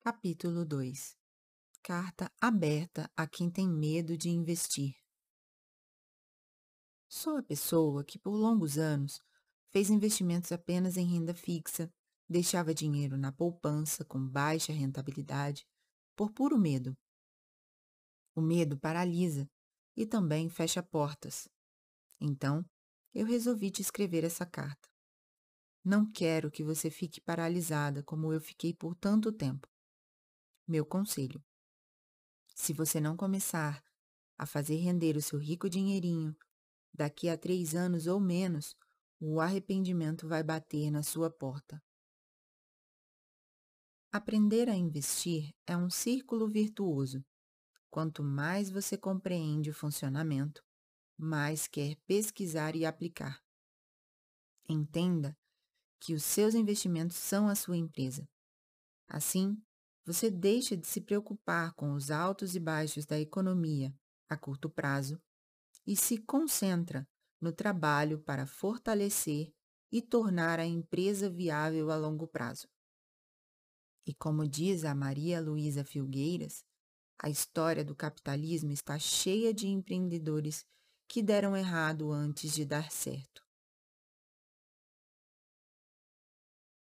[0.00, 1.14] Capítulo 2
[1.82, 4.94] Carta aberta a quem tem medo de investir.
[7.06, 9.20] Sou a pessoa que, por longos anos,
[9.68, 11.92] fez investimentos apenas em renda fixa,
[12.26, 15.66] deixava dinheiro na poupança com baixa rentabilidade,
[16.16, 16.96] por puro medo.
[18.34, 19.46] O medo paralisa
[19.94, 21.46] e também fecha portas.
[22.18, 22.64] Então,
[23.12, 24.89] eu resolvi te escrever essa carta.
[25.84, 29.66] Não quero que você fique paralisada como eu fiquei por tanto tempo.
[30.68, 31.42] Meu conselho:
[32.54, 33.82] se você não começar
[34.36, 36.36] a fazer render o seu rico dinheirinho,
[36.92, 38.76] daqui a três anos ou menos,
[39.18, 41.82] o arrependimento vai bater na sua porta.
[44.12, 47.24] Aprender a investir é um círculo virtuoso.
[47.88, 50.62] Quanto mais você compreende o funcionamento,
[51.16, 53.42] mais quer pesquisar e aplicar.
[54.68, 55.36] Entenda
[56.00, 58.26] que os seus investimentos são a sua empresa.
[59.08, 59.60] Assim,
[60.04, 63.94] você deixa de se preocupar com os altos e baixos da economia
[64.28, 65.20] a curto prazo
[65.86, 67.06] e se concentra
[67.40, 69.52] no trabalho para fortalecer
[69.92, 72.68] e tornar a empresa viável a longo prazo.
[74.06, 76.64] E como diz a Maria Luísa Filgueiras,
[77.18, 80.64] a história do capitalismo está cheia de empreendedores
[81.06, 83.44] que deram errado antes de dar certo.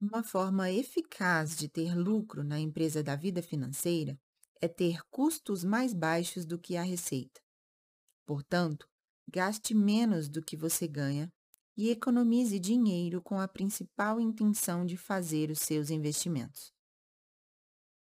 [0.00, 4.18] Uma forma eficaz de ter lucro na empresa da vida financeira
[4.58, 7.38] é ter custos mais baixos do que a receita.
[8.24, 8.88] Portanto,
[9.30, 11.30] gaste menos do que você ganha
[11.76, 16.72] e economize dinheiro com a principal intenção de fazer os seus investimentos.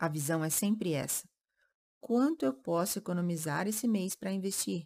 [0.00, 1.28] A visão é sempre essa:
[2.00, 4.84] quanto eu posso economizar esse mês para investir?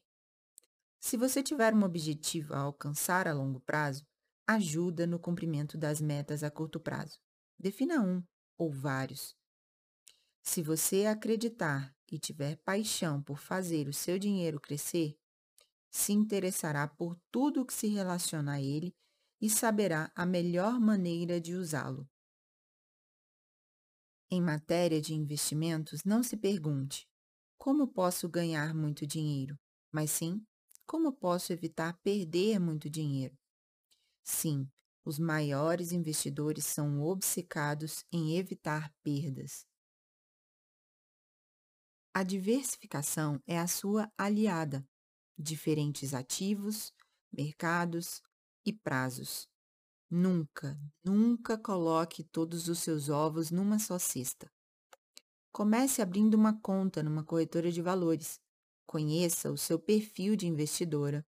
[1.00, 4.06] Se você tiver um objetivo a alcançar a longo prazo,
[4.46, 7.18] ajuda no cumprimento das metas a curto prazo.
[7.58, 8.22] Defina um
[8.58, 9.36] ou vários.
[10.42, 15.16] Se você acreditar e tiver paixão por fazer o seu dinheiro crescer,
[15.90, 18.94] se interessará por tudo que se relaciona a ele
[19.40, 22.08] e saberá a melhor maneira de usá-lo.
[24.30, 27.06] Em matéria de investimentos, não se pergunte
[27.58, 29.58] como posso ganhar muito dinheiro,
[29.92, 30.44] mas sim
[30.86, 33.36] como posso evitar perder muito dinheiro.
[34.24, 34.68] Sim,
[35.04, 39.66] os maiores investidores são obcecados em evitar perdas.
[42.14, 44.86] A diversificação é a sua aliada.
[45.38, 46.92] Diferentes ativos,
[47.32, 48.22] mercados
[48.66, 49.48] e prazos.
[50.10, 54.50] Nunca, nunca coloque todos os seus ovos numa só cesta.
[55.50, 58.38] Comece abrindo uma conta numa corretora de valores.
[58.86, 61.24] Conheça o seu perfil de investidora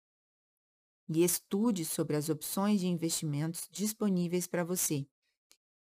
[1.10, 5.08] e estude sobre as opções de investimentos disponíveis para você.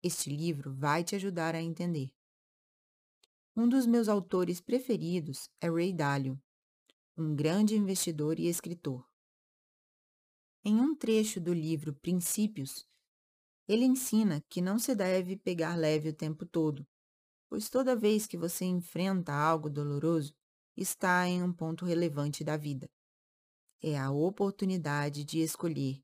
[0.00, 2.12] Este livro vai te ajudar a entender.
[3.56, 6.40] Um dos meus autores preferidos é Ray Dalio,
[7.16, 9.04] um grande investidor e escritor.
[10.64, 12.86] Em um trecho do livro Princípios,
[13.66, 16.86] ele ensina que não se deve pegar leve o tempo todo,
[17.48, 20.36] pois toda vez que você enfrenta algo doloroso,
[20.76, 22.88] está em um ponto relevante da vida
[23.82, 26.02] é a oportunidade de escolher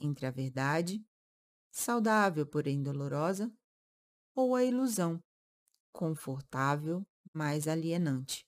[0.00, 1.04] entre a verdade,
[1.70, 3.52] saudável porém dolorosa,
[4.34, 5.22] ou a ilusão,
[5.92, 8.46] confortável, mas alienante.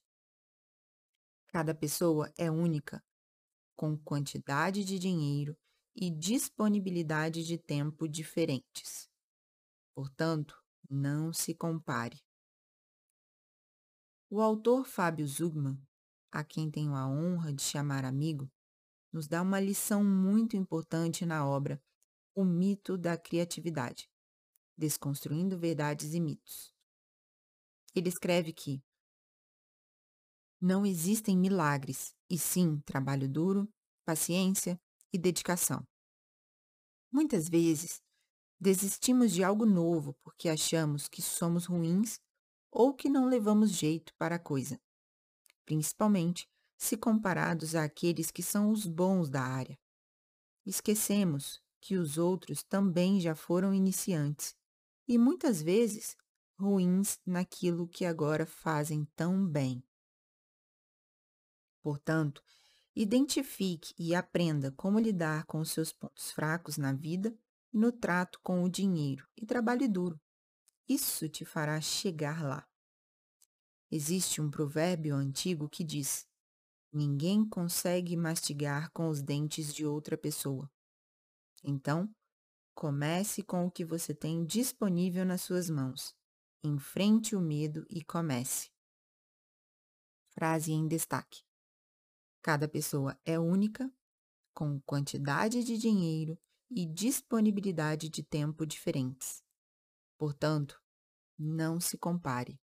[1.49, 3.03] Cada pessoa é única,
[3.77, 5.57] com quantidade de dinheiro
[5.95, 9.09] e disponibilidade de tempo diferentes.
[9.95, 12.21] Portanto, não se compare.
[14.29, 15.81] O autor Fábio Zugman,
[16.31, 18.51] a quem tenho a honra de chamar amigo,
[19.17, 21.83] nos dá uma lição muito importante na obra
[22.35, 24.11] O Mito da Criatividade
[24.77, 26.71] Desconstruindo Verdades e Mitos.
[27.95, 28.85] Ele escreve que
[30.61, 33.67] não existem milagres, e sim trabalho duro,
[34.05, 34.79] paciência
[35.11, 35.83] e dedicação.
[37.11, 38.03] Muitas vezes,
[38.61, 42.21] desistimos de algo novo porque achamos que somos ruins
[42.71, 44.79] ou que não levamos jeito para a coisa,
[45.65, 46.47] principalmente
[46.77, 49.79] se comparados àqueles que são os bons da área.
[50.65, 54.55] Esquecemos que os outros também já foram iniciantes
[55.07, 56.17] e muitas vezes
[56.59, 59.83] ruins naquilo que agora fazem tão bem.
[61.83, 62.43] Portanto,
[62.95, 67.37] identifique e aprenda como lidar com os seus pontos fracos na vida
[67.73, 70.21] e no trato com o dinheiro e trabalhe duro.
[70.89, 72.67] Isso te fará chegar lá.
[73.91, 76.27] Existe um provérbio antigo que diz:
[76.97, 80.71] Ninguém consegue mastigar com os dentes de outra pessoa.
[81.63, 82.09] Então,
[82.77, 86.15] Comece com o que você tem disponível nas suas mãos.
[86.63, 88.71] Enfrente o medo e comece.
[90.35, 91.43] Frase em destaque:
[92.43, 93.91] Cada pessoa é única,
[94.53, 96.39] com quantidade de dinheiro
[96.71, 99.43] e disponibilidade de tempo diferentes.
[100.19, 100.79] Portanto,
[101.39, 102.61] não se compare.